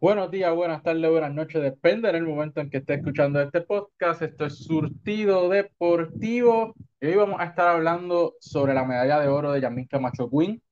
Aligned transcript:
Buenos 0.00 0.30
días, 0.30 0.54
buenas 0.54 0.84
tardes, 0.84 1.10
buenas 1.10 1.34
noches, 1.34 1.60
depende 1.60 2.12
del 2.12 2.22
momento 2.22 2.60
en 2.60 2.70
que 2.70 2.76
esté 2.76 2.94
escuchando 2.94 3.42
este 3.42 3.62
podcast. 3.62 4.22
Esto 4.22 4.46
es 4.46 4.56
Surtido 4.58 5.48
Deportivo 5.48 6.72
y 7.00 7.06
hoy 7.06 7.16
vamos 7.16 7.40
a 7.40 7.46
estar 7.46 7.66
hablando 7.66 8.36
sobre 8.38 8.74
la 8.74 8.84
medalla 8.84 9.18
de 9.18 9.26
oro 9.26 9.50
de 9.50 9.60
Yamil 9.60 9.88
Camacho 9.88 10.30
Quinn, 10.30 10.62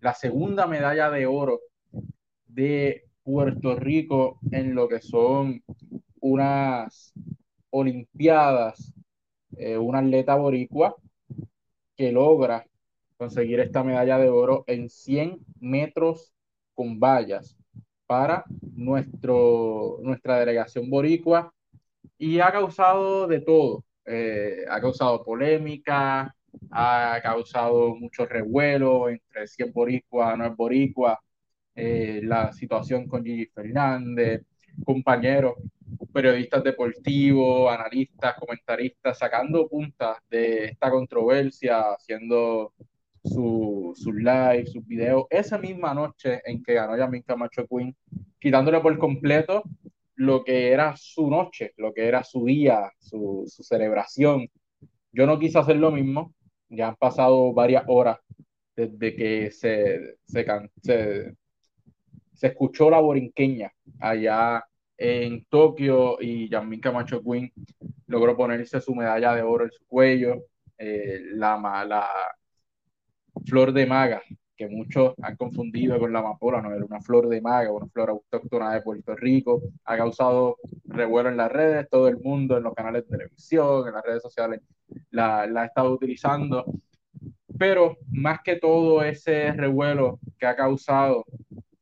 la 0.00 0.14
segunda 0.14 0.66
medalla 0.66 1.10
de 1.10 1.26
oro 1.26 1.60
de 2.46 3.04
Puerto 3.22 3.76
Rico 3.76 4.38
en 4.50 4.74
lo 4.74 4.88
que 4.88 5.02
son 5.02 5.62
unas 6.20 7.12
Olimpiadas, 7.68 8.94
eh, 9.58 9.76
una 9.76 9.98
atleta 9.98 10.34
boricua 10.36 10.96
que 11.94 12.10
logra 12.10 12.66
conseguir 13.18 13.60
esta 13.60 13.84
medalla 13.84 14.16
de 14.16 14.30
oro 14.30 14.64
en 14.66 14.88
100 14.88 15.40
metros 15.60 16.32
con 16.74 16.98
vallas 16.98 17.54
para 18.12 18.44
nuestro, 18.76 19.98
nuestra 20.02 20.38
delegación 20.38 20.90
boricua 20.90 21.50
y 22.18 22.40
ha 22.40 22.52
causado 22.52 23.26
de 23.26 23.40
todo. 23.40 23.84
Eh, 24.04 24.66
ha 24.68 24.78
causado 24.82 25.24
polémica, 25.24 26.34
ha 26.70 27.20
causado 27.22 27.94
mucho 27.96 28.26
revuelo 28.26 29.08
entre 29.08 29.46
si 29.46 29.62
es 29.62 29.72
boricua 29.72 30.36
no 30.36 30.44
es 30.44 30.54
boricua, 30.54 31.18
eh, 31.74 32.20
la 32.22 32.52
situación 32.52 33.08
con 33.08 33.24
Gigi 33.24 33.46
Fernández, 33.46 34.42
compañeros, 34.84 35.54
periodistas 36.12 36.62
deportivos, 36.62 37.72
analistas, 37.72 38.34
comentaristas, 38.38 39.18
sacando 39.18 39.68
puntas 39.68 40.18
de 40.28 40.66
esta 40.66 40.90
controversia, 40.90 41.92
haciendo 41.94 42.74
sus 43.24 43.98
su 44.00 44.12
live, 44.12 44.66
sus 44.66 44.86
videos, 44.86 45.26
esa 45.30 45.58
misma 45.58 45.94
noche 45.94 46.40
en 46.44 46.62
que 46.62 46.74
ganó 46.74 46.96
Yamin 46.96 47.22
Camacho 47.22 47.66
Queen, 47.66 47.94
quitándole 48.38 48.80
por 48.80 48.96
completo 48.98 49.62
lo 50.16 50.44
que 50.44 50.70
era 50.70 50.96
su 50.96 51.28
noche, 51.28 51.72
lo 51.76 51.92
que 51.92 52.06
era 52.06 52.24
su 52.24 52.44
día, 52.44 52.90
su, 52.98 53.44
su 53.46 53.62
celebración. 53.62 54.48
Yo 55.12 55.26
no 55.26 55.38
quise 55.38 55.58
hacer 55.58 55.76
lo 55.76 55.90
mismo, 55.90 56.34
ya 56.68 56.88
han 56.88 56.96
pasado 56.96 57.52
varias 57.52 57.84
horas 57.86 58.18
desde 58.74 59.14
que 59.14 59.50
se, 59.50 60.16
se, 60.24 60.46
se, 60.82 61.34
se 62.32 62.46
escuchó 62.46 62.90
la 62.90 63.00
borinqueña 63.00 63.72
allá 64.00 64.64
en 64.96 65.44
Tokio 65.46 66.18
y 66.20 66.48
Yamin 66.48 66.80
Camacho 66.80 67.22
Queen 67.22 67.52
logró 68.06 68.36
ponerse 68.36 68.80
su 68.80 68.94
medalla 68.94 69.34
de 69.34 69.42
oro 69.42 69.64
en 69.64 69.72
su 69.72 69.84
cuello. 69.86 70.44
Eh, 70.78 71.20
la, 71.34 71.56
la, 71.86 72.08
flor 73.46 73.72
de 73.72 73.86
maga, 73.86 74.22
que 74.56 74.68
muchos 74.68 75.14
han 75.22 75.36
confundido 75.36 75.98
con 75.98 76.12
la 76.12 76.20
amapola, 76.20 76.60
no 76.60 76.72
era 76.72 76.84
una 76.84 77.00
flor 77.00 77.28
de 77.28 77.40
maga, 77.40 77.72
una 77.72 77.86
flor 77.86 78.10
autóctona 78.10 78.74
de 78.74 78.82
Puerto 78.82 79.14
Rico, 79.16 79.62
ha 79.84 79.96
causado 79.96 80.56
revuelo 80.84 81.28
en 81.28 81.36
las 81.36 81.50
redes, 81.50 81.88
todo 81.90 82.08
el 82.08 82.18
mundo 82.18 82.56
en 82.56 82.64
los 82.64 82.74
canales 82.74 83.04
de 83.04 83.16
televisión, 83.16 83.88
en 83.88 83.94
las 83.94 84.04
redes 84.04 84.22
sociales, 84.22 84.60
la, 85.10 85.46
la 85.46 85.62
ha 85.62 85.66
estado 85.66 85.92
utilizando, 85.92 86.64
pero 87.58 87.96
más 88.08 88.40
que 88.42 88.56
todo 88.56 89.02
ese 89.02 89.52
revuelo 89.52 90.18
que 90.38 90.46
ha 90.46 90.56
causado, 90.56 91.24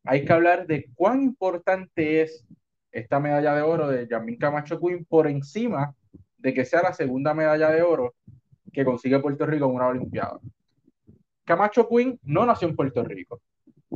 hay 0.05 0.24
que 0.24 0.33
hablar 0.33 0.67
de 0.67 0.86
cuán 0.95 1.22
importante 1.22 2.22
es 2.22 2.45
esta 2.92 3.20
medalla 3.20 3.55
de 3.55 3.62
oro 3.62 3.89
de 3.89 4.08
Yamin 4.08 4.36
Camacho 4.36 4.80
Queen 4.80 5.05
por 5.05 5.27
encima 5.27 5.95
de 6.39 6.55
que 6.55 6.64
sea 6.64 6.83
la 6.83 6.92
segunda 6.92 7.34
medalla 7.34 7.70
de 7.70 7.83
oro 7.83 8.14
que 8.72 8.84
consigue 8.84 9.19
Puerto 9.20 9.47
Rico 9.47 9.67
en 9.67 9.74
una 9.74 9.89
Olimpiada. 9.89 10.41
Camacho 11.51 11.89
Queen 11.89 12.17
no 12.23 12.47
nació 12.47 12.69
en 12.69 12.77
Puerto 12.77 13.03
Rico. 13.03 13.41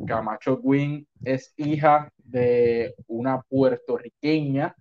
Camacho 0.09 0.61
Queen 0.61 1.07
es 1.23 1.55
hija 1.57 2.13
de 2.19 2.97
una 3.07 3.43
puertorriqueña, 3.43 4.75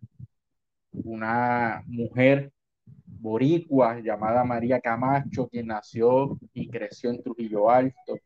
una 0.92 1.84
mujer 1.86 2.52
boricua 3.06 4.00
llamada 4.00 4.44
María 4.44 4.81
Camacho, 4.81 5.47
quien 5.50 5.68
nació 5.68 6.36
y 6.52 6.68
creció 6.68 7.12
en 7.12 7.22
Trujillo 7.22 7.70
Alto. 7.70 8.18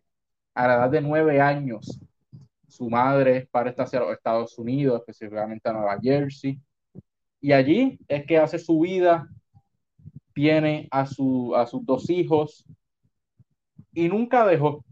A 0.53 0.65
la 0.65 0.75
edad 0.75 0.91
de 0.91 1.01
nueve 1.01 1.41
años, 1.41 1.99
su 2.69 2.89
madre 2.89 3.49
parte 3.51 3.81
hacia 3.81 3.99
los 3.99 4.13
Estados 4.13 4.57
Unidos, 4.57 5.01
específicamente 5.01 5.67
a 5.67 5.73
Nueva 5.73 5.99
Jersey, 6.01 6.57
y 7.41 7.51
allí 7.51 7.99
es 8.07 8.25
que 8.25 8.37
hace 8.37 8.59
su 8.59 8.79
vida, 8.79 9.27
tiene 10.33 10.87
a, 10.89 11.05
su, 11.05 11.53
a 11.53 11.65
sus 11.65 11.85
dos 11.85 12.09
hijos, 12.09 12.63
y 13.97 14.09
nunca 14.09 14.45
dejó 14.45 14.85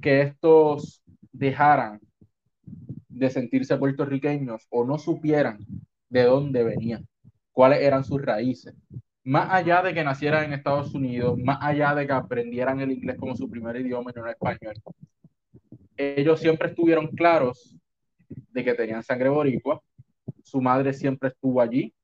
que 0.00 0.22
estos 0.22 1.04
dejaran 1.30 2.00
de 3.08 3.30
sentirse 3.30 3.76
puertorriqueños 3.76 4.66
o 4.70 4.84
no 4.84 4.98
supieran 4.98 5.60
de 6.08 6.24
dónde 6.24 6.64
venían, 6.64 7.06
cuáles 7.52 7.80
eran 7.80 8.02
sus 8.02 8.20
raíces. 8.20 8.74
Más 9.22 9.52
allá 9.52 9.82
de 9.82 9.94
que 9.94 10.02
nacieran 10.02 10.46
en 10.46 10.54
Estados 10.54 10.92
Unidos, 10.96 11.38
más 11.38 11.58
allá 11.60 11.94
de 11.94 12.04
que 12.04 12.12
aprendieran 12.12 12.80
el 12.80 12.90
inglés 12.90 13.16
como 13.20 13.36
su 13.36 13.48
primer 13.48 13.76
idioma 13.76 14.10
y 14.10 14.18
no 14.18 14.26
el 14.26 14.32
español, 14.32 14.74
ellos 15.96 16.40
siempre 16.40 16.70
estuvieron 16.70 17.06
claros 17.06 17.78
de 18.50 18.64
que 18.64 18.74
tenían 18.74 19.04
sangre 19.04 19.28
boricua. 19.28 19.80
Su 20.42 20.60
madre 20.60 20.92
siempre 20.92 21.28
estuvo 21.28 21.60
allí 21.60 21.94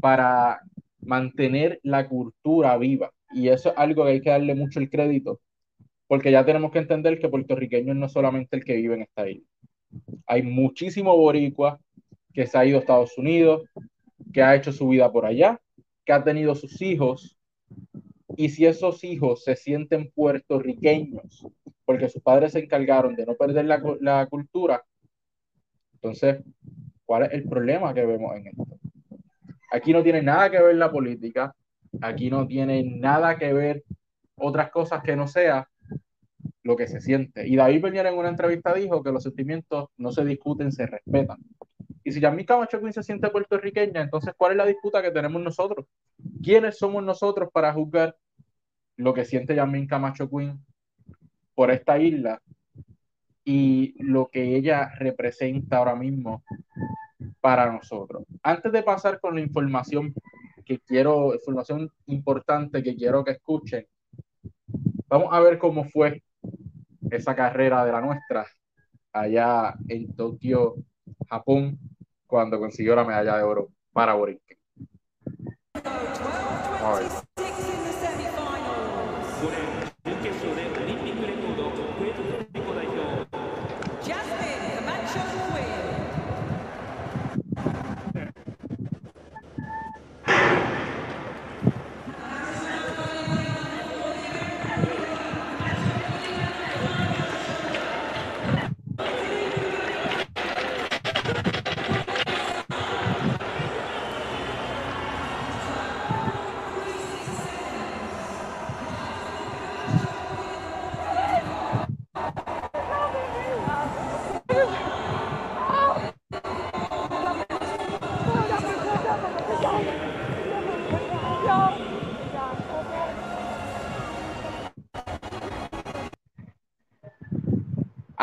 para 0.00 0.60
mantener 1.00 1.80
la 1.82 2.08
cultura 2.08 2.76
viva 2.78 3.10
y 3.34 3.48
eso 3.48 3.70
es 3.70 3.74
algo 3.76 4.04
que 4.04 4.10
hay 4.12 4.20
que 4.20 4.30
darle 4.30 4.54
mucho 4.54 4.78
el 4.80 4.88
crédito, 4.88 5.40
porque 6.06 6.30
ya 6.30 6.44
tenemos 6.44 6.70
que 6.70 6.78
entender 6.78 7.18
que 7.18 7.28
puertorriqueño 7.28 7.94
no 7.94 8.06
es 8.06 8.12
solamente 8.12 8.56
el 8.56 8.64
que 8.64 8.76
vive 8.76 8.94
en 8.94 9.02
esta 9.02 9.28
isla. 9.28 9.46
Hay 10.26 10.42
muchísimo 10.42 11.16
boricua 11.16 11.80
que 12.32 12.46
se 12.46 12.58
ha 12.58 12.64
ido 12.64 12.78
a 12.78 12.80
Estados 12.80 13.16
Unidos, 13.18 13.64
que 14.32 14.42
ha 14.42 14.54
hecho 14.54 14.72
su 14.72 14.88
vida 14.88 15.10
por 15.10 15.26
allá, 15.26 15.60
que 16.04 16.12
ha 16.12 16.22
tenido 16.22 16.54
sus 16.54 16.80
hijos, 16.82 17.36
y 18.36 18.48
si 18.48 18.66
esos 18.66 19.04
hijos 19.04 19.44
se 19.44 19.56
sienten 19.56 20.10
puertorriqueños, 20.14 21.46
porque 21.84 22.08
sus 22.08 22.22
padres 22.22 22.52
se 22.52 22.60
encargaron 22.60 23.14
de 23.14 23.26
no 23.26 23.34
perder 23.34 23.64
la, 23.66 23.82
la 24.00 24.26
cultura, 24.26 24.82
entonces, 25.94 26.42
¿cuál 27.06 27.24
es 27.24 27.32
el 27.32 27.48
problema 27.48 27.94
que 27.94 28.04
vemos 28.04 28.36
en 28.36 28.48
esto? 28.48 28.66
Aquí 29.72 29.92
no 29.92 30.02
tiene 30.02 30.22
nada 30.22 30.50
que 30.50 30.60
ver 30.60 30.76
la 30.76 30.92
política, 30.92 31.54
Aquí 32.00 32.30
no 32.30 32.46
tiene 32.46 32.82
nada 32.84 33.36
que 33.36 33.52
ver 33.52 33.84
otras 34.36 34.70
cosas 34.70 35.02
que 35.02 35.16
no 35.16 35.26
sea 35.26 35.68
lo 36.62 36.76
que 36.76 36.88
se 36.88 37.00
siente. 37.00 37.46
Y 37.46 37.56
David 37.56 37.82
Peñera 37.82 38.08
en 38.08 38.18
una 38.18 38.30
entrevista 38.30 38.74
dijo 38.74 39.02
que 39.02 39.12
los 39.12 39.22
sentimientos 39.22 39.88
no 39.96 40.12
se 40.12 40.24
discuten, 40.24 40.72
se 40.72 40.86
respetan. 40.86 41.38
Y 42.02 42.12
si 42.12 42.20
Yamil 42.20 42.46
Camacho 42.46 42.80
Queen 42.80 42.92
se 42.92 43.02
siente 43.02 43.30
puertorriqueña, 43.30 44.02
entonces 44.02 44.34
¿cuál 44.36 44.52
es 44.52 44.58
la 44.58 44.66
disputa 44.66 45.02
que 45.02 45.10
tenemos 45.10 45.40
nosotros? 45.42 45.86
¿Quiénes 46.42 46.78
somos 46.78 47.02
nosotros 47.02 47.50
para 47.52 47.72
juzgar 47.72 48.16
lo 48.96 49.14
que 49.14 49.24
siente 49.24 49.54
Yamil 49.54 49.86
Camacho 49.86 50.28
Queen 50.28 50.58
por 51.54 51.70
esta 51.70 51.98
isla 51.98 52.42
y 53.44 53.94
lo 54.02 54.28
que 54.28 54.56
ella 54.56 54.90
representa 54.98 55.78
ahora 55.78 55.94
mismo 55.94 56.42
para 57.40 57.70
nosotros? 57.72 58.24
Antes 58.42 58.72
de 58.72 58.82
pasar 58.82 59.20
con 59.20 59.34
la 59.34 59.40
información 59.40 60.14
que 60.64 60.78
quiero, 60.80 61.34
información 61.34 61.90
importante 62.06 62.82
que 62.82 62.96
quiero 62.96 63.24
que 63.24 63.32
escuchen. 63.32 63.86
Vamos 65.08 65.28
a 65.32 65.40
ver 65.40 65.58
cómo 65.58 65.84
fue 65.84 66.22
esa 67.10 67.34
carrera 67.34 67.84
de 67.84 67.92
la 67.92 68.00
nuestra 68.00 68.46
allá 69.12 69.74
en 69.88 70.14
Tokio, 70.14 70.74
Japón, 71.28 71.78
cuando 72.26 72.58
consiguió 72.58 72.96
la 72.96 73.04
medalla 73.04 73.36
de 73.36 73.42
oro 73.44 73.68
para 73.92 74.14
Borinquen. 74.14 74.58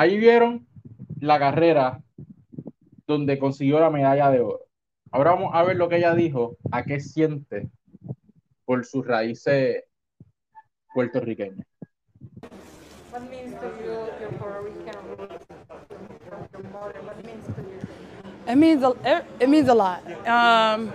Ahí 0.01 0.17
vieron 0.17 0.65
la 1.19 1.37
carrera 1.37 2.01
donde 3.05 3.37
consiguió 3.37 3.79
la 3.79 3.91
medalla 3.91 4.31
de 4.31 4.39
oro. 4.41 4.61
Ahora 5.11 5.33
vamos 5.33 5.51
a 5.53 5.61
ver 5.61 5.75
lo 5.75 5.89
que 5.89 5.97
ella 5.97 6.15
dijo, 6.15 6.57
a 6.71 6.81
qué 6.81 6.99
siente 6.99 7.69
por 8.65 8.83
sus 8.83 9.05
raíces 9.05 9.83
puertorriqueñas. 10.95 11.67
What 13.11 13.29
means 13.29 13.53
to 13.59 13.67
you? 13.85 14.07
It 18.47 18.55
means 18.55 18.83
a, 18.83 19.23
it 19.39 19.49
means 19.49 19.69
a 19.69 19.75
lot. 19.75 20.01
Um, 20.27 20.91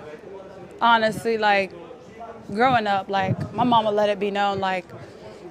honestly, 0.81 1.39
like 1.39 1.71
growing 2.53 2.89
up, 2.89 3.09
like 3.09 3.39
my 3.55 3.63
mama 3.63 3.93
let 3.93 4.09
it 4.09 4.19
be 4.19 4.33
known, 4.33 4.59
like, 4.59 4.85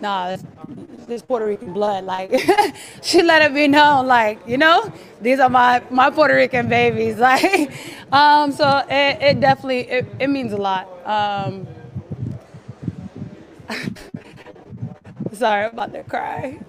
nah, 0.01 0.35
this, 0.67 1.05
this 1.05 1.21
Puerto 1.21 1.45
Rican 1.45 1.73
blood. 1.73 2.05
Like 2.05 2.33
she 3.01 3.21
let 3.23 3.41
it 3.41 3.53
be 3.53 3.67
known, 3.67 4.07
like 4.07 4.39
you 4.47 4.57
know, 4.57 4.91
these 5.21 5.39
are 5.39 5.49
my 5.49 5.81
my 5.89 6.09
Puerto 6.09 6.35
Rican 6.35 6.69
babies. 6.69 7.17
Like, 7.25 7.71
um, 8.11 8.51
so 8.51 8.83
it, 8.89 9.21
it 9.21 9.39
definitely 9.39 9.81
it, 9.89 10.05
it 10.19 10.27
means 10.29 10.53
a 10.53 10.57
lot. 10.57 10.87
Um, 11.05 11.67
Sorry, 15.33 15.65
I'm 15.65 15.71
about 15.71 15.91
to 15.91 16.03
cry. 16.03 16.59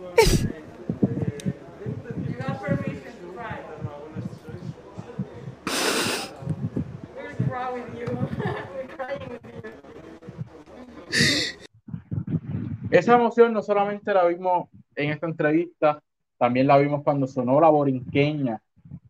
Esa 12.99 13.17
emoción 13.17 13.53
no 13.53 13.63
solamente 13.63 14.15
la 14.15 14.25
vimos 14.25 14.71
en 14.95 15.11
esta 15.11 15.27
entrevista, 15.27 16.03
también 16.39 16.67
la 16.67 16.79
vimos 16.79 17.03
cuando 17.03 17.27
sonó 17.27 17.61
la 17.61 17.69
borinqueña 17.69 18.59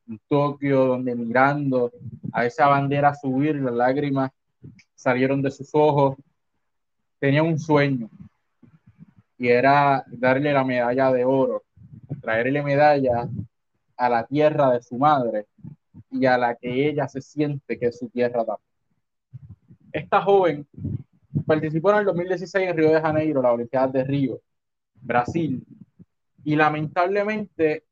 en 0.08 0.20
Tokio, 0.26 0.86
donde 0.86 1.14
mirando 1.14 1.92
a 2.32 2.44
esa 2.44 2.66
bandera 2.66 3.14
subir, 3.14 3.54
las 3.54 3.72
lágrimas 3.72 4.32
salieron 4.96 5.40
de 5.40 5.52
sus 5.52 5.70
ojos. 5.72 6.16
Tenía 7.20 7.44
un 7.44 7.60
sueño, 7.60 8.10
y 9.38 9.48
era 9.48 10.04
darle 10.08 10.52
la 10.52 10.64
medalla 10.64 11.12
de 11.12 11.24
oro, 11.24 11.62
traerle 12.20 12.64
medalla 12.64 13.28
a 13.96 14.08
la 14.08 14.26
tierra 14.26 14.72
de 14.72 14.82
su 14.82 14.98
madre 14.98 15.46
y 16.10 16.26
a 16.26 16.36
la 16.36 16.56
que 16.56 16.88
ella 16.88 17.06
se 17.06 17.20
siente 17.20 17.78
que 17.78 17.86
es 17.86 17.98
su 18.00 18.08
tierra 18.08 18.44
también. 18.44 18.66
Esta 19.92 20.20
joven 20.22 20.66
participó 21.44 21.90
en 21.90 21.98
el 21.98 22.04
2016 22.06 22.68
en 22.68 22.76
Río 22.76 22.92
de 22.92 23.00
Janeiro, 23.00 23.42
la 23.42 23.52
Olimpiada 23.52 23.88
de 23.88 24.04
Río, 24.04 24.40
Brasil, 24.94 25.64
y 26.44 26.56
lamentablemente 26.56 27.84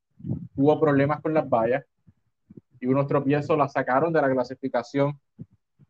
hubo 0.54 0.80
problemas 0.80 1.20
con 1.20 1.34
las 1.34 1.48
vallas 1.48 1.84
y 2.80 2.86
unos 2.86 3.06
tropiezos 3.06 3.56
la 3.58 3.68
sacaron 3.68 4.12
de 4.12 4.20
la 4.20 4.30
clasificación 4.30 5.18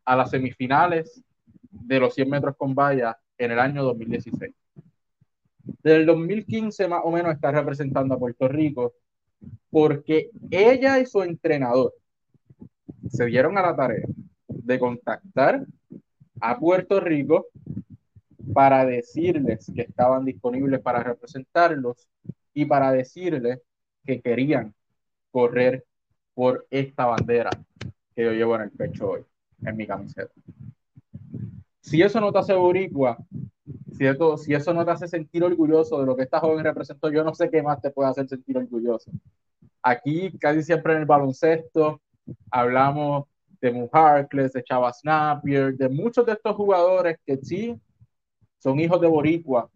a 0.03 0.15
las 0.15 0.29
semifinales 0.31 1.21
de 1.69 1.99
los 1.99 2.13
100 2.15 2.29
metros 2.29 2.55
con 2.57 2.73
vallas 2.73 3.15
en 3.37 3.51
el 3.51 3.59
año 3.59 3.83
2016. 3.83 4.53
Desde 5.83 5.97
el 5.97 6.05
2015 6.05 6.87
más 6.87 7.01
o 7.03 7.11
menos 7.11 7.33
está 7.33 7.51
representando 7.51 8.15
a 8.15 8.19
Puerto 8.19 8.47
Rico 8.47 8.93
porque 9.69 10.29
ella 10.49 10.99
y 10.99 11.05
su 11.05 11.21
entrenador 11.21 11.93
se 13.09 13.25
dieron 13.25 13.57
a 13.57 13.61
la 13.61 13.75
tarea 13.75 14.07
de 14.47 14.79
contactar 14.79 15.65
a 16.41 16.57
Puerto 16.57 16.99
Rico 16.99 17.47
para 18.53 18.85
decirles 18.85 19.71
que 19.73 19.81
estaban 19.81 20.25
disponibles 20.25 20.79
para 20.81 21.03
representarlos 21.03 22.07
y 22.53 22.65
para 22.65 22.91
decirles 22.91 23.59
que 24.05 24.21
querían 24.21 24.73
correr 25.31 25.83
por 26.33 26.65
esta 26.69 27.05
bandera 27.05 27.49
que 28.15 28.23
yo 28.23 28.31
llevo 28.31 28.55
en 28.55 28.61
el 28.61 28.71
pecho 28.71 29.09
hoy, 29.09 29.21
en 29.63 29.75
mi 29.75 29.87
camiseta. 29.87 30.31
Si 31.81 32.01
eso 32.01 32.19
no 32.19 32.31
te 32.31 32.39
hace 32.39 32.53
boricua, 32.53 33.17
si 33.97 34.05
eso, 34.05 34.73
no 34.73 34.85
te 34.85 34.91
hace 34.91 35.07
sentir 35.07 35.43
orgulloso 35.43 35.99
de 35.99 36.05
lo 36.05 36.15
que 36.15 36.23
esta 36.23 36.39
joven 36.39 36.63
representó, 36.63 37.09
yo 37.09 37.23
no 37.23 37.33
sé 37.33 37.49
qué 37.49 37.61
más 37.61 37.81
te 37.81 37.91
puede 37.91 38.09
hacer 38.09 38.27
sentir 38.27 38.57
orgulloso. 38.57 39.11
Aquí, 39.81 40.37
casi 40.37 40.63
siempre 40.63 40.93
en 40.93 40.99
el 40.99 41.05
baloncesto, 41.05 42.01
hablamos 42.51 43.25
de 43.65 43.71
Mujarkles, 43.71 44.53
de 44.53 44.63
Chava 44.63 44.91
Napier, 45.03 45.75
de 45.75 45.89
muchos 45.89 46.23
de 46.25 46.33
estos 46.33 46.55
jugadores 46.55 47.17
que 47.25 47.37
sí 47.37 47.75
son 48.59 48.79
hijos 48.79 49.01
de 49.01 49.07
Boricua, 49.07 49.69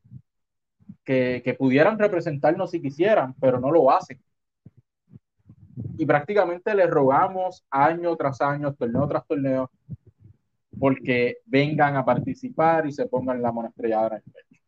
que, 1.03 1.41
que 1.43 1.55
pudieran 1.55 1.97
representarnos 1.97 2.69
si 2.69 2.79
quisieran, 2.81 3.33
pero 3.41 3.59
no 3.59 3.71
lo 3.71 3.89
hacen. 3.89 4.21
Y 5.97 6.05
prácticamente 6.05 6.75
le 6.75 6.85
rogamos 6.85 7.65
año 7.71 8.15
tras 8.15 8.41
año, 8.41 8.73
torneo 8.75 9.07
tras 9.07 9.25
torneo, 9.25 9.71
porque 10.79 11.37
vengan 11.45 11.95
a 11.95 12.05
participar 12.05 12.85
y 12.85 12.91
se 12.91 13.07
pongan 13.07 13.41
la 13.41 13.51
mano 13.51 13.69
estrellada 13.69 14.07
en 14.07 14.13
el 14.13 14.21
pecho. 14.21 14.61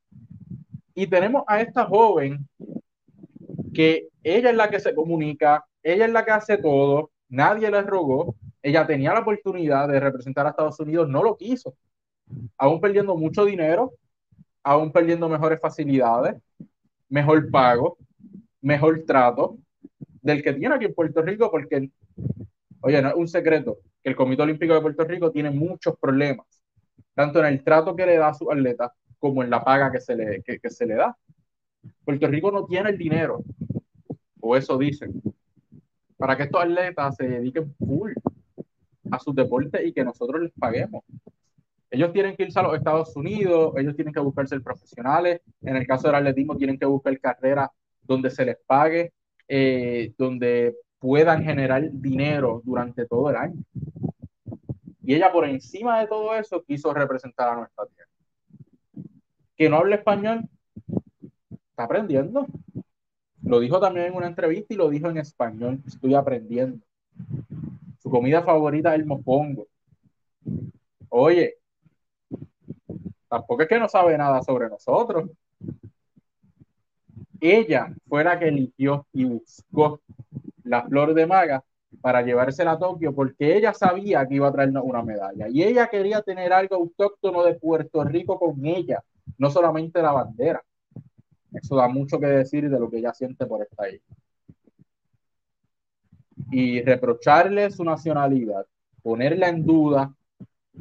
Y 0.96 1.08
tenemos 1.08 1.44
a 1.46 1.62
esta 1.62 1.86
joven 1.86 2.48
que 3.72 4.10
ella 4.24 4.50
es 4.50 4.56
la 4.56 4.70
que 4.70 4.80
se 4.80 4.96
comunica, 4.96 5.64
ella 5.84 6.06
es 6.06 6.12
la 6.12 6.26
que 6.26 6.32
hace 6.32 6.58
todo, 6.58 7.12
nadie 7.30 7.70
le 7.70 7.82
rogó, 7.84 8.36
ella 8.64 8.86
tenía 8.86 9.14
la 9.14 9.22
oportunidad 9.22 9.88
de 9.88 10.00
representar 10.00 10.46
a 10.46 10.50
Estados 10.52 10.80
Unidos, 10.80 11.10
no 11.10 11.24
lo 11.24 11.36
quiso, 11.38 11.76
aún 12.58 12.80
perdiendo 12.80 13.16
mucho 13.16 13.46
dinero, 13.46 13.94
aún 14.64 14.92
perdiendo 14.92 15.28
mejores 15.28 15.60
facilidades, 15.60 16.36
mejor 17.10 17.50
pago, 17.50 17.98
mejor 18.62 19.04
trato 19.06 19.58
del 20.22 20.44
que 20.44 20.54
tiene 20.54 20.76
aquí 20.76 20.86
en 20.86 20.94
Puerto 20.94 21.22
Rico, 21.22 21.50
porque, 21.50 21.90
oye, 22.82 23.02
no 23.02 23.10
es 23.10 23.16
un 23.16 23.28
secreto, 23.28 23.80
que 24.04 24.10
el 24.10 24.16
Comité 24.16 24.44
Olímpico 24.44 24.74
de 24.74 24.82
Puerto 24.82 25.04
Rico 25.04 25.32
tiene 25.32 25.50
muchos 25.50 25.96
problemas, 26.00 26.46
tanto 27.16 27.40
en 27.40 27.46
el 27.46 27.64
trato 27.64 27.96
que 27.96 28.06
le 28.06 28.18
da 28.18 28.30
a 28.30 28.34
sus 28.34 28.50
atletas 28.52 28.92
como 29.18 29.44
en 29.44 29.50
la 29.50 29.64
paga 29.64 29.92
que 29.92 30.00
se 30.00 30.16
le, 30.16 30.42
que, 30.44 30.70
se 30.70 30.86
le 30.86 30.96
da. 30.96 31.16
Puerto 32.04 32.28
Rico 32.28 32.52
no 32.52 32.66
tiene 32.66 32.92
el 32.92 32.98
dinero, 32.98 33.44
o 34.40 34.56
eso 34.56 34.78
dicen, 34.78 35.22
para 36.18 36.38
que 36.38 36.44
estos 36.44 36.62
atletas 36.62 37.16
se 37.16 37.28
dediquen 37.28 37.74
full 37.76 38.12
a 39.12 39.20
sus 39.20 39.36
deportes 39.36 39.86
y 39.86 39.94
que 39.94 40.04
nosotros 40.04 40.42
les 40.42 40.52
paguemos. 40.54 41.04
Ellos 41.90 42.14
tienen 42.14 42.36
que 42.36 42.44
irse 42.44 42.58
a 42.58 42.64
los 42.64 42.76
Estados 42.76 43.16
Unidos, 43.18 43.74
ellos 43.78 43.96
tienen 43.96 44.14
que 44.14 44.22
buscarse 44.22 44.56
el 44.56 44.64
profesionales, 44.64 45.42
en 45.62 45.76
el 45.76 45.86
caso 45.86 46.08
del 46.08 46.16
atletismo 46.16 46.56
tienen 46.56 46.80
que 46.80 46.86
buscar 46.86 47.20
carreras 47.20 47.70
donde 48.02 48.30
se 48.30 48.46
les 48.46 48.58
pague, 48.66 49.12
eh, 49.48 50.14
donde 50.18 50.78
puedan 51.00 51.44
generar 51.44 51.90
dinero 51.92 52.62
durante 52.64 53.06
todo 53.06 53.30
el 53.30 53.36
año. 53.36 53.62
Y 55.04 55.16
ella 55.16 55.32
por 55.32 55.46
encima 55.46 56.00
de 56.00 56.08
todo 56.08 56.34
eso 56.36 56.64
quiso 56.64 56.94
representar 56.94 57.50
a 57.50 57.56
nuestra 57.58 57.86
tierra. 57.88 58.10
Que 59.58 59.70
no 59.70 59.78
habla 59.78 59.96
español, 59.96 60.48
está 61.72 61.84
aprendiendo. 61.84 62.48
Lo 63.44 63.60
dijo 63.60 63.80
también 63.80 64.08
en 64.08 64.14
una 64.14 64.28
entrevista 64.28 64.74
y 64.74 64.78
lo 64.78 64.90
dijo 64.90 65.10
en 65.10 65.18
español, 65.18 65.82
estoy 65.86 66.14
aprendiendo. 66.14 66.80
Comida 68.12 68.44
favorita 68.44 68.94
es 68.94 69.02
el. 69.02 69.08
Oye, 71.08 71.56
tampoco 73.30 73.62
es 73.62 73.70
que 73.70 73.80
no 73.80 73.88
sabe 73.88 74.18
nada 74.18 74.44
sobre 74.44 74.68
nosotros. 74.68 75.30
Ella 77.40 77.96
fue 78.10 78.26
la 78.26 78.38
que 78.38 78.50
eligió 78.50 79.08
y 79.14 79.24
buscó 79.24 80.02
la 80.66 80.84
flor 80.84 81.14
de 81.14 81.26
maga 81.26 81.64
para 82.02 82.22
llevársela 82.22 82.74
a 82.74 82.80
Tokio 82.80 83.16
porque 83.16 83.56
ella 83.56 83.74
sabía 83.74 84.28
que 84.28 84.36
iba 84.36 84.50
a 84.50 84.52
traernos 84.52 84.84
una 84.84 85.04
medalla 85.04 85.48
y 85.48 85.64
ella 85.64 85.88
quería 85.88 86.22
tener 86.22 86.52
algo 86.52 86.76
autóctono 86.76 87.44
de 87.44 87.54
Puerto 87.54 88.04
Rico 88.04 88.38
con 88.38 88.66
ella, 88.66 89.02
no 89.38 89.50
solamente 89.50 90.02
la 90.02 90.12
bandera. 90.12 90.62
Eso 91.54 91.78
da 91.78 91.88
mucho 91.88 92.20
que 92.20 92.28
decir 92.28 92.70
de 92.70 92.78
lo 92.78 92.90
que 92.90 92.98
ella 92.98 93.14
siente 93.14 93.46
por 93.46 93.62
esta 93.62 93.90
isla. 93.90 94.16
Y 96.52 96.82
reprocharle 96.82 97.72
su 97.72 97.84
nacionalidad, 97.84 98.66
ponerla 99.02 99.50
en 99.50 99.66
duda, 99.66 100.14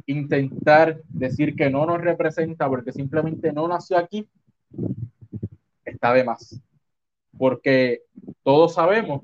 intentar 0.05 1.01
decir 1.09 1.55
que 1.55 1.69
no 1.69 1.85
nos 1.85 2.01
representa 2.01 2.67
porque 2.67 2.91
simplemente 2.91 3.53
no 3.53 3.67
nació 3.67 3.97
aquí, 3.97 4.27
está 5.85 6.13
de 6.13 6.23
más. 6.23 6.59
Porque 7.37 8.01
todos 8.43 8.73
sabemos 8.73 9.21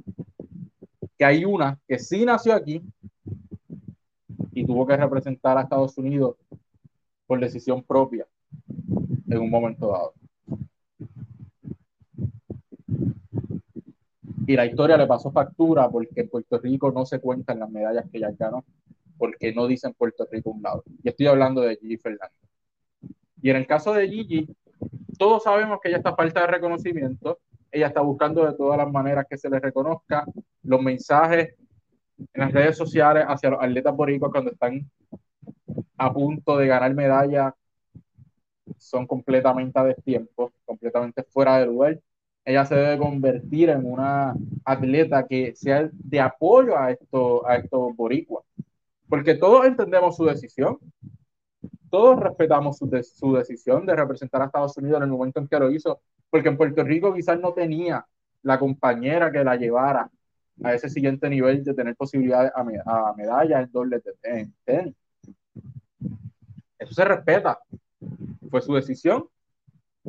que 1.18 1.26
hay 1.26 1.46
una 1.46 1.80
que 1.88 2.00
sí 2.00 2.26
nació 2.26 2.54
aquí 2.54 2.82
y 4.52 4.66
tuvo 4.66 4.86
que 4.88 4.98
representar 4.98 5.58
a 5.58 5.62
Estados 5.62 5.98
Unidos 5.98 6.36
por 7.26 7.40
decisión 7.40 7.84
propia 7.84 8.26
en 9.30 9.38
un 9.38 9.50
momento 9.50 9.92
dado. 9.92 10.14
Y 14.48 14.56
la 14.56 14.66
historia 14.66 14.98
le 14.98 15.06
pasó 15.06 15.32
factura 15.32 15.88
porque 15.90 16.22
en 16.22 16.30
Puerto 16.30 16.58
Rico 16.58 16.92
no 16.92 17.06
se 17.06 17.20
cuentan 17.20 17.60
las 17.60 17.70
medallas 17.70 18.06
que 18.12 18.18
ella 18.18 18.32
ganó, 18.32 18.66
porque 19.18 19.54
no 19.54 19.68
dicen 19.68 19.94
Puerto 19.94 20.28
Rico 20.32 20.50
un 20.50 20.64
lado. 20.64 20.84
Y 21.04 21.10
estoy 21.10 21.28
hablando 21.28 21.62
de 21.62 21.76
Gigi 21.76 21.98
Fernández. 21.98 22.38
Y 23.42 23.52
en 23.52 23.58
el 23.58 23.68
caso 23.68 23.94
de 23.94 24.10
Gigi, 24.10 24.48
todos 25.20 25.44
sabemos 25.44 25.80
que 25.82 25.90
ella 25.90 25.98
está 25.98 26.16
falta 26.16 26.42
de 26.42 26.48
reconocimiento 26.48 27.38
ella 27.72 27.88
está 27.88 28.02
buscando 28.02 28.46
de 28.46 28.54
todas 28.54 28.78
las 28.78 28.92
maneras 28.92 29.26
que 29.30 29.38
se 29.38 29.50
le 29.50 29.60
reconozca 29.60 30.26
los 30.64 30.82
mensajes 30.82 31.56
en 32.18 32.42
las 32.42 32.52
redes 32.52 32.78
sociales 32.78 33.26
hacia 33.28 33.52
los 33.52 33.62
atletas 33.62 33.96
boricuas 33.96 34.32
cuando 34.32 34.52
están 34.52 34.90
a 35.98 36.14
punto 36.14 36.58
de 36.58 36.68
ganar 36.68 36.94
medalla 36.94 37.56
son 38.78 39.08
completamente 39.08 39.80
a 39.80 39.84
destiempo, 39.84 40.52
completamente 40.66 41.24
fuera 41.24 41.58
de 41.60 41.66
lugar. 41.66 42.00
Ella 42.48 42.64
se 42.64 42.76
debe 42.76 42.98
convertir 42.98 43.70
en 43.70 43.86
una 43.86 44.34
atleta 44.64 45.28
que 45.28 45.54
sea 45.54 45.90
de 45.92 46.22
apoyo 46.22 46.78
a, 46.78 46.92
esto, 46.92 47.46
a 47.46 47.58
estos 47.58 47.94
boricuas, 47.94 48.46
porque 49.10 49.36
todos 49.36 49.66
entendemos 49.66 50.16
su 50.16 50.24
decisión, 50.24 50.78
todos 51.90 52.18
respetamos 52.18 52.78
su, 52.78 52.90
su 53.04 53.34
decisión 53.34 53.86
de 53.86 53.98
representar 53.98 54.42
a 54.42 54.46
Estados 54.46 54.78
Unidos 54.78 55.00
en 55.00 55.04
el 55.04 55.10
momento 55.10 55.42
en 55.42 55.50
que 55.50 55.60
lo 55.60 55.70
hizo, 55.70 56.00
porque 56.30 56.48
en 56.48 56.56
Puerto 56.56 56.86
Rico 56.86 57.14
quizás 57.14 57.38
no 57.38 57.52
tenía 57.52 58.06
la 58.44 58.58
compañera 58.58 59.30
que 59.30 59.44
la 59.44 59.58
llevara 59.58 60.10
a 60.64 60.74
ese 60.74 60.90
siguiente 60.90 61.30
nivel 61.30 61.66
de 61.66 61.74
tener 61.74 61.98
posibilidades 61.98 62.54
a, 62.56 62.62
a 62.62 63.14
medallas 63.18 63.66
en 63.66 63.72
doble 63.74 64.02
en 64.24 64.54
tenis. 64.64 64.96
Eso 66.80 66.94
se 66.94 67.04
respeta. 67.04 67.60
Fue 68.50 68.62
su 68.62 68.74
decisión. 68.74 69.28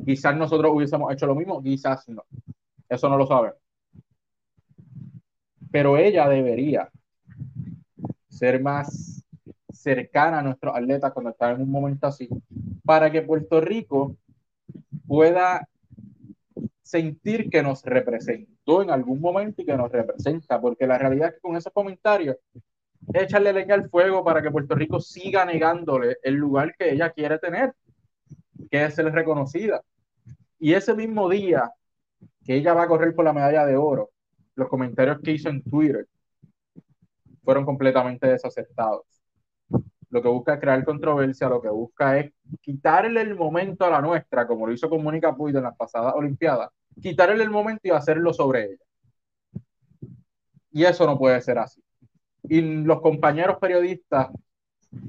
Quizás 0.05 0.37
nosotros 0.37 0.73
hubiésemos 0.75 1.13
hecho 1.13 1.27
lo 1.27 1.35
mismo, 1.35 1.63
quizás 1.63 2.09
no. 2.09 2.25
Eso 2.89 3.09
no 3.09 3.17
lo 3.17 3.27
sabemos. 3.27 3.59
Pero 5.71 5.97
ella 5.97 6.29
debería 6.29 6.91
ser 8.29 8.63
más 8.63 9.25
cercana 9.73 10.41
a 10.41 10.43
nuestros 10.43 10.75
atletas 10.75 11.13
cuando 11.13 11.31
están 11.31 11.57
en 11.57 11.63
un 11.63 11.71
momento 11.71 12.07
así, 12.07 12.29
para 12.85 13.11
que 13.11 13.23
Puerto 13.23 13.61
Rico 13.61 14.17
pueda 15.07 15.69
sentir 16.83 17.51
que 17.51 17.63
nos 17.63 17.85
representó 17.85 18.83
en 18.83 18.91
algún 18.91 19.21
momento 19.21 19.63
y 19.63 19.67
que 19.67 19.77
nos 19.77 19.93
representa, 19.93 20.61
porque 20.61 20.87
la 20.87 20.99
realidad 20.99 21.29
es 21.29 21.35
que 21.35 21.41
con 21.41 21.57
esos 21.57 21.73
comentarios 21.73 22.37
echarle 23.13 23.53
leña 23.53 23.75
al 23.75 23.89
fuego 23.89 24.25
para 24.25 24.43
que 24.43 24.51
Puerto 24.51 24.75
Rico 24.75 25.01
siga 25.01 25.45
negándole 25.45 26.17
el 26.23 26.35
lugar 26.35 26.75
que 26.77 26.93
ella 26.93 27.11
quiere 27.11 27.39
tener, 27.39 27.75
que 28.71 28.85
es 28.85 28.95
ser 28.95 29.13
reconocida. 29.13 29.83
Y 30.59 30.75
ese 30.75 30.95
mismo 30.95 31.29
día 31.29 31.71
que 32.45 32.57
ella 32.57 32.75
va 32.75 32.85
a 32.85 32.89
correr 32.89 33.15
por 33.15 33.25
la 33.25 33.33
medalla 33.33 33.65
de 33.67 33.77
oro, 33.77 34.11
los 34.55 34.69
comentarios 34.69 35.19
que 35.23 35.33
hizo 35.33 35.49
en 35.49 35.63
Twitter 35.63 36.07
fueron 37.45 37.65
completamente 37.65 38.27
desacertados. 38.27 39.03
Lo 40.11 40.23
que 40.23 40.29
busca 40.29 40.55
es 40.55 40.61
crear 40.61 40.85
controversia, 40.85 41.49
lo 41.49 41.61
que 41.61 41.69
busca 41.69 42.19
es 42.19 42.33
quitarle 42.61 43.21
el 43.21 43.35
momento 43.35 43.85
a 43.85 43.91
la 43.91 44.01
nuestra, 44.01 44.47
como 44.47 44.67
lo 44.67 44.73
hizo 44.73 44.89
con 44.89 45.03
Mónica 45.03 45.35
Puig 45.37 45.55
en 45.55 45.63
las 45.63 45.77
pasadas 45.77 46.15
Olimpiadas, 46.15 46.71
quitarle 47.01 47.43
el 47.43 47.51
momento 47.51 47.83
y 47.85 47.91
hacerlo 47.91 48.33
sobre 48.33 48.65
ella. 48.65 48.85
Y 50.71 50.85
eso 50.85 51.07
no 51.07 51.19
puede 51.19 51.41
ser 51.41 51.59
así 51.59 51.83
y 52.49 52.61
los 52.61 53.01
compañeros 53.01 53.59
periodistas, 53.61 54.29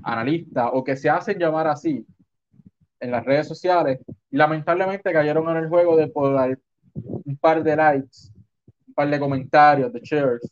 analistas 0.03 0.69
o 0.73 0.83
que 0.83 0.97
se 0.97 1.09
hacen 1.09 1.39
llamar 1.39 1.67
así 1.67 2.05
en 2.99 3.11
las 3.11 3.25
redes 3.25 3.47
sociales, 3.47 3.99
lamentablemente 4.31 5.11
cayeron 5.11 5.49
en 5.49 5.63
el 5.63 5.69
juego 5.69 5.95
de 5.95 6.07
por 6.07 6.33
un 6.93 7.37
par 7.37 7.63
de 7.63 7.75
likes, 7.75 8.31
un 8.87 8.93
par 8.93 9.09
de 9.09 9.19
comentarios, 9.19 9.93
de 9.93 10.01
shares, 10.01 10.51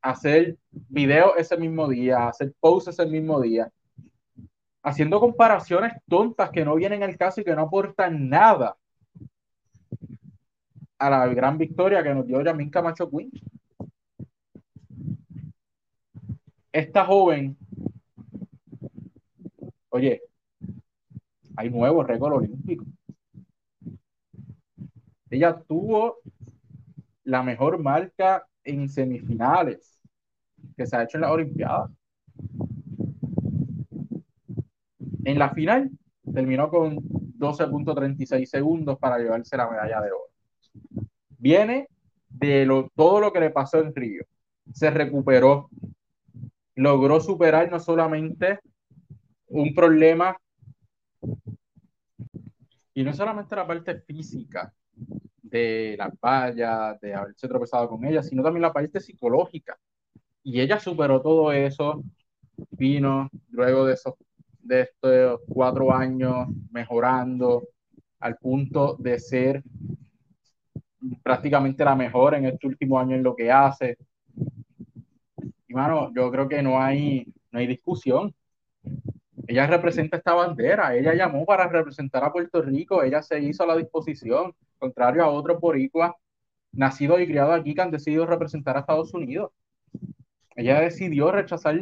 hacer 0.00 0.56
videos 0.88 1.32
ese 1.36 1.56
mismo 1.56 1.88
día, 1.88 2.28
hacer 2.28 2.52
posts 2.58 2.88
ese 2.88 3.06
mismo 3.06 3.40
día, 3.40 3.70
haciendo 4.82 5.20
comparaciones 5.20 5.92
tontas 6.08 6.50
que 6.50 6.64
no 6.64 6.74
vienen 6.74 7.02
al 7.02 7.16
caso 7.16 7.40
y 7.40 7.44
que 7.44 7.54
no 7.54 7.62
aportan 7.62 8.28
nada 8.28 8.76
a 10.98 11.10
la 11.10 11.26
gran 11.28 11.58
victoria 11.58 12.02
que 12.02 12.14
nos 12.14 12.26
dio 12.26 12.42
Yamin 12.42 12.70
Camacho 12.70 13.10
Quinn. 13.10 13.30
esta 16.72 17.04
joven, 17.04 17.56
oye, 19.90 20.22
hay 21.60 21.68
nuevo 21.68 22.02
récord 22.02 22.32
olímpico. 22.32 22.86
Ella 25.28 25.62
tuvo 25.68 26.16
la 27.24 27.42
mejor 27.42 27.78
marca 27.78 28.46
en 28.64 28.88
semifinales 28.88 30.00
que 30.74 30.86
se 30.86 30.96
ha 30.96 31.02
hecho 31.02 31.18
en 31.18 31.20
la 31.20 31.32
Olimpiada. 31.32 31.90
En 35.24 35.38
la 35.38 35.50
final 35.50 35.90
terminó 36.32 36.70
con 36.70 36.96
12.36 36.96 38.46
segundos 38.46 38.98
para 38.98 39.18
llevarse 39.18 39.56
la 39.56 39.70
medalla 39.70 40.00
de 40.00 40.12
oro. 40.12 40.30
Viene 41.36 41.88
de 42.30 42.64
lo, 42.64 42.88
todo 42.96 43.20
lo 43.20 43.32
que 43.32 43.40
le 43.40 43.50
pasó 43.50 43.80
en 43.80 43.94
Río. 43.94 44.24
Se 44.72 44.90
recuperó, 44.90 45.68
logró 46.74 47.20
superar 47.20 47.70
no 47.70 47.78
solamente 47.78 48.60
un 49.48 49.74
problema 49.74 50.38
y 53.00 53.04
no 53.04 53.14
solamente 53.14 53.56
la 53.56 53.66
parte 53.66 53.94
física 54.02 54.70
de 55.42 55.94
las 55.96 56.12
vallas, 56.20 57.00
de 57.00 57.14
haberse 57.14 57.48
tropezado 57.48 57.88
con 57.88 58.04
ella, 58.04 58.22
sino 58.22 58.42
también 58.42 58.60
la 58.60 58.74
parte 58.74 59.00
psicológica. 59.00 59.78
Y 60.42 60.60
ella 60.60 60.78
superó 60.78 61.22
todo 61.22 61.50
eso, 61.50 62.02
vino 62.72 63.30
luego 63.48 63.86
de 63.86 63.94
esos 63.94 64.14
de 64.62 64.82
estos 64.82 65.40
cuatro 65.48 65.92
años 65.94 66.48
mejorando 66.70 67.68
al 68.18 68.36
punto 68.36 68.96
de 68.98 69.18
ser 69.18 69.62
prácticamente 71.22 71.82
la 71.82 71.96
mejor 71.96 72.34
en 72.34 72.44
este 72.44 72.66
último 72.66 72.98
año 72.98 73.16
en 73.16 73.22
lo 73.22 73.34
que 73.34 73.50
hace, 73.50 73.96
y 75.66 75.72
mano, 75.72 76.12
yo 76.14 76.30
creo 76.30 76.48
que 76.48 76.62
no 76.62 76.78
hay, 76.82 77.32
no 77.50 77.60
hay 77.60 77.66
discusión. 77.66 78.34
Ella 79.50 79.66
representa 79.66 80.16
esta 80.16 80.32
bandera, 80.32 80.94
ella 80.94 81.12
llamó 81.12 81.44
para 81.44 81.66
representar 81.66 82.22
a 82.22 82.32
Puerto 82.32 82.62
Rico, 82.62 83.02
ella 83.02 83.20
se 83.20 83.40
hizo 83.40 83.64
a 83.64 83.66
la 83.66 83.76
disposición, 83.76 84.54
contrario 84.78 85.24
a 85.24 85.28
otros 85.28 85.58
boricuas 85.58 86.12
nacidos 86.70 87.20
y 87.20 87.26
criados 87.26 87.58
aquí 87.58 87.74
que 87.74 87.80
han 87.80 87.90
decidido 87.90 88.26
representar 88.26 88.76
a 88.76 88.80
Estados 88.80 89.12
Unidos. 89.12 89.50
Ella 90.54 90.80
decidió 90.80 91.32
rechazar 91.32 91.80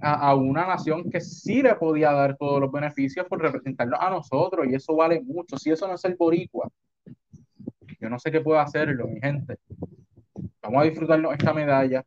a, 0.00 0.34
una 0.34 0.66
nación 0.66 1.10
que 1.10 1.20
sí 1.20 1.60
le 1.60 1.74
podía 1.74 2.10
dar 2.12 2.38
todos 2.38 2.58
los 2.58 2.72
beneficios 2.72 3.26
por 3.26 3.42
representarnos 3.42 4.00
a 4.00 4.08
nosotros, 4.08 4.66
y 4.66 4.74
eso 4.74 4.96
vale 4.96 5.20
mucho. 5.20 5.58
Si 5.58 5.70
eso 5.70 5.86
no 5.86 5.96
es 5.96 6.04
el 6.06 6.16
boricua, 6.16 6.70
yo 8.00 8.08
no 8.08 8.18
sé 8.18 8.32
qué 8.32 8.40
puedo 8.40 8.60
hacerlo, 8.60 9.06
mi 9.08 9.20
gente. 9.20 9.58
Vamos 10.62 10.80
a 10.80 10.84
disfrutarnos 10.86 11.34
esta 11.34 11.52
medalla, 11.52 12.02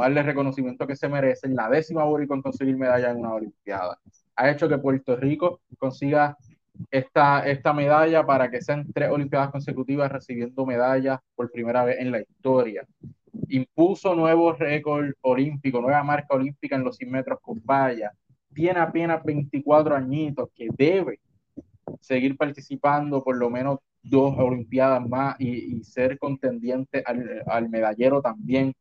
darle 0.00 0.20
el 0.20 0.26
reconocimiento 0.26 0.86
que 0.86 0.96
se 0.96 1.08
merecen, 1.08 1.54
la 1.54 1.68
décima 1.68 2.04
boricua 2.04 2.36
en 2.36 2.42
conseguir 2.42 2.76
medalla 2.76 3.10
en 3.10 3.18
una 3.18 3.34
Olimpiada. 3.34 3.98
Ha 4.36 4.50
hecho 4.50 4.68
que 4.68 4.78
Puerto 4.78 5.16
Rico 5.16 5.60
consiga 5.78 6.36
esta, 6.90 7.46
esta 7.48 7.72
medalla 7.72 8.24
para 8.24 8.50
que 8.50 8.62
sean 8.62 8.86
tres 8.92 9.10
Olimpiadas 9.10 9.50
consecutivas 9.50 10.10
recibiendo 10.10 10.64
medallas 10.64 11.18
por 11.34 11.50
primera 11.50 11.84
vez 11.84 11.98
en 11.98 12.12
la 12.12 12.20
historia. 12.20 12.86
Impuso 13.48 14.14
nuevo 14.14 14.52
récord 14.52 15.12
olímpico, 15.22 15.80
nueva 15.80 16.02
marca 16.02 16.34
olímpica 16.34 16.76
en 16.76 16.84
los 16.84 16.96
100 16.96 17.10
metros 17.10 17.38
con 17.40 17.60
valla. 17.64 18.12
Tiene 18.54 18.80
apenas 18.80 19.22
24 19.24 19.96
añitos 19.96 20.48
que 20.54 20.68
debe 20.76 21.20
seguir 22.00 22.36
participando 22.36 23.22
por 23.22 23.36
lo 23.36 23.50
menos 23.50 23.78
dos 24.02 24.34
Olimpiadas 24.38 25.06
más 25.06 25.40
y, 25.40 25.82
ser 25.84 26.18
contendiente 26.18 27.02
al, 27.04 27.42
al 27.46 27.68
medallero 27.68 28.22
también 28.22 28.74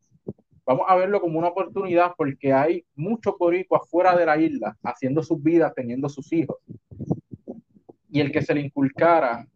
vamos 0.68 0.86
a 0.90 0.96
verlo 0.96 1.22
como 1.22 1.40
una 1.40 1.48
oportunidad 1.48 2.14
porque 2.18 2.52
hay 2.52 2.86
muchos 2.94 3.36
boricuas 3.40 3.90
fuera 3.90 4.16
de 4.18 4.26
la 4.26 4.38
isla 4.38 4.78
haciendo 4.84 5.24
sus 5.24 5.42
vidas, 5.42 5.74
teniendo 5.74 6.10
sus 6.10 6.32
hijos. 6.34 6.58
Y 8.12 8.20
el 8.20 8.34
que 8.34 8.42
se 8.42 8.54
le 8.54 8.62
inculcara 8.62 9.48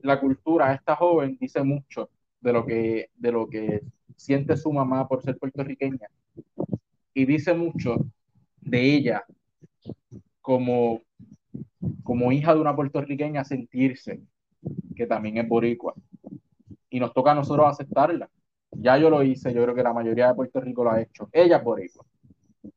la 0.00 0.18
cultura 0.18 0.70
a 0.70 0.74
esta 0.74 0.96
joven 0.96 1.36
dice 1.38 1.62
mucho 1.62 2.08
de 2.40 2.52
lo 2.52 2.64
que, 2.64 3.10
de 3.14 3.32
lo 3.32 3.46
que 3.46 3.82
siente 4.16 4.56
su 4.56 4.72
mamá 4.72 5.06
por 5.06 5.22
ser 5.22 5.36
puertorriqueña. 5.36 6.08
Y 7.12 7.26
dice 7.26 7.52
mucho 7.52 8.06
de 8.62 8.80
ella 8.80 9.24
como, 10.40 11.02
como 12.02 12.32
hija 12.32 12.54
de 12.54 12.60
una 12.60 12.74
puertorriqueña 12.74 13.44
sentirse 13.44 14.22
que 14.96 15.06
también 15.06 15.36
es 15.36 15.46
boricua. 15.46 15.92
Y 16.88 17.00
nos 17.00 17.12
toca 17.12 17.32
a 17.32 17.34
nosotros 17.34 17.66
aceptarla 17.66 18.30
ya 18.76 18.98
yo 18.98 19.10
lo 19.10 19.22
hice, 19.22 19.52
yo 19.52 19.62
creo 19.62 19.74
que 19.74 19.82
la 19.82 19.92
mayoría 19.92 20.28
de 20.28 20.34
Puerto 20.34 20.60
Rico 20.60 20.84
lo 20.84 20.90
ha 20.90 21.00
hecho. 21.00 21.28
Ella 21.32 21.62
por 21.62 21.80
eso. 21.80 22.04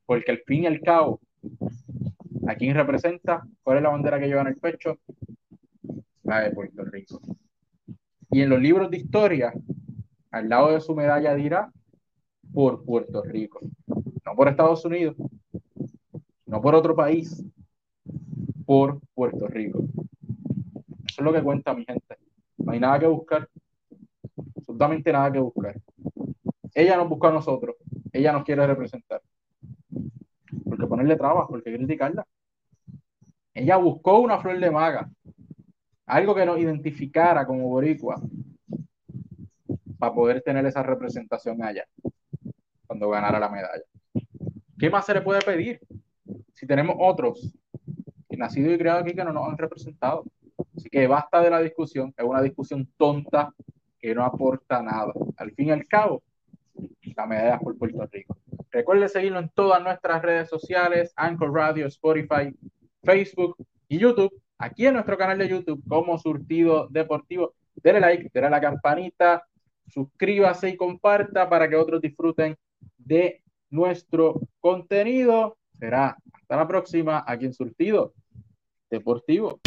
Porque 0.06 0.32
al 0.32 0.40
fin 0.40 0.64
y 0.64 0.68
al 0.68 0.82
cabo, 0.82 1.20
¿a 2.48 2.56
quién 2.56 2.76
representa? 2.76 3.46
¿Cuál 3.64 3.78
es 3.78 3.84
la 3.84 3.90
bandera 3.90 4.20
que 4.20 4.28
lleva 4.28 4.42
en 4.42 4.48
el 4.48 4.58
pecho? 4.58 4.98
La 6.24 6.42
de 6.42 6.52
Puerto 6.52 6.84
Rico. 6.84 7.20
Y 8.32 8.42
en 8.42 8.50
los 8.50 8.62
libros 8.62 8.90
de 8.92 8.98
historia, 8.98 9.54
al 10.32 10.50
lado 10.50 10.74
de 10.74 10.82
su 10.82 10.94
medalla 10.96 11.34
dirá 11.36 11.72
por 12.54 12.84
Puerto 12.84 13.24
Rico. 13.24 13.60
No 13.88 14.36
por 14.36 14.50
Estados 14.50 14.84
Unidos, 14.84 15.16
no 16.46 16.62
por 16.62 16.76
otro 16.76 16.96
país, 16.96 17.44
por 18.66 19.00
Puerto 19.14 19.48
Rico. 19.48 19.86
Eso 21.08 21.22
es 21.22 21.24
lo 21.24 21.32
que 21.32 21.42
cuenta 21.42 21.74
mi 21.74 21.86
gente. 21.86 22.18
No 22.58 22.74
hay 22.74 22.80
nada 22.80 23.00
que 23.00 23.08
buscar 23.08 23.48
absolutamente 24.78 25.12
nada 25.12 25.32
que 25.32 25.40
buscar. 25.40 25.76
Ella 26.78 26.96
nos 26.96 27.10
buscó 27.10 27.28
a 27.28 27.32
nosotros, 27.32 27.76
ella 28.14 28.32
nos 28.32 28.44
quiere 28.44 28.68
representar. 28.68 29.20
Porque 30.64 30.86
ponerle 30.86 31.16
trabajo, 31.16 31.48
porque 31.50 31.76
criticarla. 31.76 32.24
Ella 33.56 33.78
buscó 33.78 34.20
una 34.20 34.38
flor 34.38 34.60
de 34.60 34.70
maga, 34.70 35.10
algo 36.06 36.36
que 36.36 36.46
nos 36.46 36.60
identificara 36.60 37.48
como 37.48 37.68
boricua, 37.68 38.22
para 39.98 40.14
poder 40.14 40.44
tener 40.44 40.68
esa 40.68 40.84
representación 40.84 41.64
allá, 41.64 41.84
cuando 42.86 43.10
ganara 43.10 43.40
la 43.40 43.50
medalla. 43.50 43.84
¿Qué 44.78 44.92
más 44.92 45.04
se 45.04 45.16
le 45.16 45.22
puede 45.22 45.42
pedir? 45.42 45.80
Si 46.54 46.68
tenemos 46.68 46.96
otros 47.00 47.52
que 48.30 48.38
nacido 48.38 48.72
y 48.72 48.78
criado 48.78 49.00
aquí 49.00 49.16
que 49.16 49.24
no 49.24 49.34
nos 49.34 49.48
han 49.50 49.58
representado. 49.58 50.26
Así 50.76 50.92
que 50.92 51.08
basta 51.08 51.42
de 51.42 51.50
la 51.50 51.60
discusión, 51.60 52.14
es 52.16 52.24
una 52.24 52.44
discusión 52.44 52.88
tonta 52.98 53.52
que 53.98 54.14
no 54.14 54.24
aporta 54.24 54.80
nada. 54.84 55.12
Al 55.38 55.52
fin 55.54 55.70
y 55.70 55.72
al 55.72 55.88
cabo, 55.88 56.22
la 57.18 57.26
medalla 57.26 57.60
por 57.60 57.78
Puerto 57.78 58.08
Rico. 58.12 58.38
Recuerde 58.72 59.10
seguirnos 59.10 59.44
en 59.44 59.50
todas 59.50 59.84
nuestras 59.84 60.22
redes 60.22 60.50
sociales, 60.50 61.12
Anchor 61.16 61.52
Radio, 61.52 61.88
Spotify, 61.88 62.56
Facebook 63.04 63.58
y 63.88 63.98
YouTube. 63.98 64.32
Aquí 64.60 64.86
en 64.86 64.94
nuestro 64.94 65.18
canal 65.18 65.38
de 65.38 65.50
YouTube 65.50 65.84
como 65.88 66.18
Surtido 66.18 66.88
Deportivo. 66.90 67.54
Dele 67.76 68.00
like, 68.00 68.30
dele 68.34 68.48
a 68.48 68.52
la 68.52 68.62
campanita, 68.62 69.44
suscríbase 69.88 70.70
y 70.70 70.78
comparta 70.78 71.50
para 71.50 71.68
que 71.68 71.76
otros 71.76 72.02
disfruten 72.02 72.56
de 72.98 73.42
nuestro 73.70 74.40
contenido. 74.60 75.58
Será 75.72 76.18
hasta 76.34 76.56
la 76.56 76.68
próxima 76.68 77.24
aquí 77.26 77.46
en 77.46 77.54
Surtido 77.54 78.14
Deportivo. 78.90 79.60